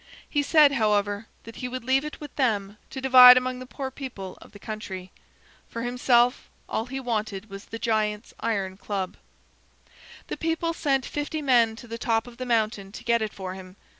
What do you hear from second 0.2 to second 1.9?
He said, however, that he would